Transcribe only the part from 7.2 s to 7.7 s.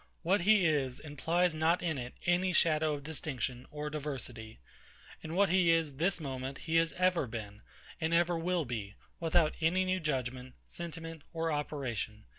has been,